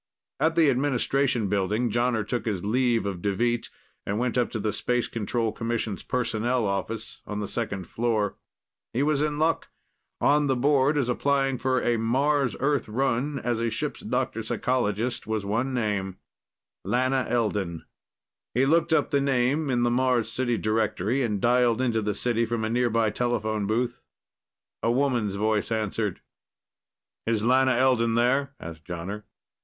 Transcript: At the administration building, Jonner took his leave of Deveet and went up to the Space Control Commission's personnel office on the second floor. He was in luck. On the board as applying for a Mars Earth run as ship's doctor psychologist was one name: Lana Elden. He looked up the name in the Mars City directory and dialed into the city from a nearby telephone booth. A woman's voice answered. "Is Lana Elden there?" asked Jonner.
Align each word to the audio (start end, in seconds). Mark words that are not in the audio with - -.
At 0.39 0.55
the 0.55 0.71
administration 0.71 1.47
building, 1.47 1.91
Jonner 1.91 2.27
took 2.27 2.45
his 2.45 2.65
leave 2.65 3.05
of 3.05 3.21
Deveet 3.21 3.69
and 4.03 4.17
went 4.17 4.35
up 4.35 4.49
to 4.49 4.59
the 4.59 4.73
Space 4.73 5.07
Control 5.07 5.51
Commission's 5.51 6.01
personnel 6.01 6.65
office 6.65 7.21
on 7.27 7.39
the 7.39 7.47
second 7.47 7.85
floor. 7.87 8.33
He 8.93 9.03
was 9.03 9.21
in 9.21 9.37
luck. 9.37 9.67
On 10.19 10.47
the 10.47 10.55
board 10.55 10.97
as 10.97 11.07
applying 11.07 11.59
for 11.59 11.79
a 11.83 11.97
Mars 11.99 12.55
Earth 12.59 12.89
run 12.89 13.37
as 13.37 13.71
ship's 13.71 13.99
doctor 13.99 14.41
psychologist 14.41 15.27
was 15.27 15.45
one 15.45 15.71
name: 15.71 16.17
Lana 16.83 17.27
Elden. 17.29 17.85
He 18.55 18.65
looked 18.65 18.91
up 18.91 19.11
the 19.11 19.21
name 19.21 19.69
in 19.69 19.83
the 19.83 19.91
Mars 19.91 20.31
City 20.31 20.57
directory 20.57 21.21
and 21.21 21.39
dialed 21.39 21.79
into 21.79 22.01
the 22.01 22.15
city 22.15 22.47
from 22.47 22.63
a 22.65 22.71
nearby 22.71 23.11
telephone 23.11 23.67
booth. 23.67 24.01
A 24.81 24.89
woman's 24.91 25.35
voice 25.35 25.71
answered. 25.71 26.21
"Is 27.27 27.45
Lana 27.45 27.73
Elden 27.73 28.15
there?" 28.15 28.55
asked 28.59 28.83
Jonner. 28.83 29.25